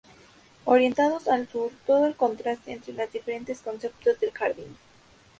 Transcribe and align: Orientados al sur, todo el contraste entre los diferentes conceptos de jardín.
Orientados 0.65 1.27
al 1.27 1.47
sur, 1.47 1.71
todo 1.85 2.07
el 2.07 2.15
contraste 2.15 2.71
entre 2.71 2.91
los 2.95 3.11
diferentes 3.11 3.61
conceptos 3.61 4.19
de 4.19 4.31
jardín. 4.31 4.75